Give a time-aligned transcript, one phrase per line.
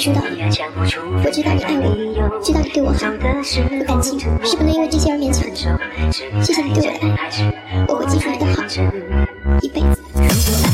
[0.00, 0.22] 我知道
[1.22, 3.42] 我知道你爱我知道你对我好感
[4.00, 5.46] 情是不能因为这些而勉强。
[6.42, 7.28] 谢谢你对我的爱
[7.86, 8.62] 我会记住你的好
[9.60, 10.69] 一辈子。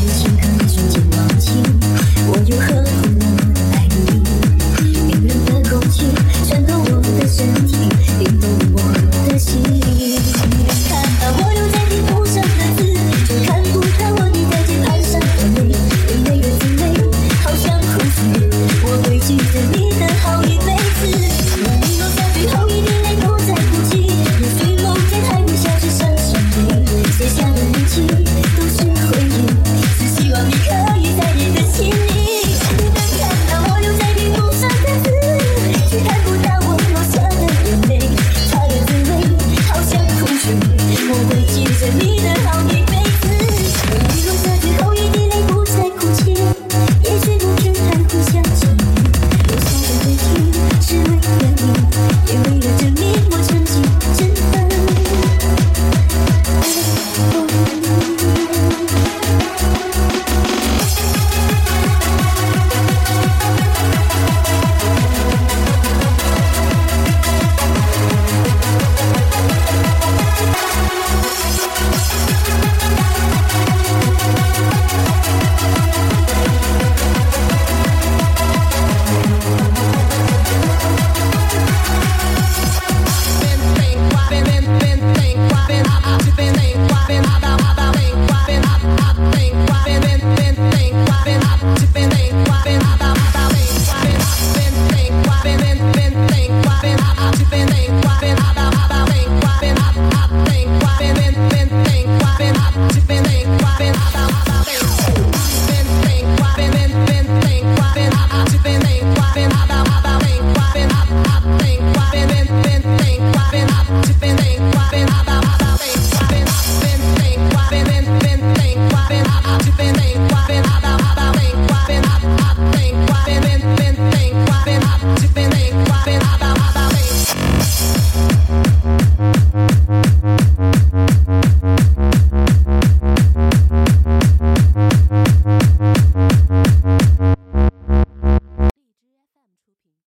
[120.62, 121.05] talking about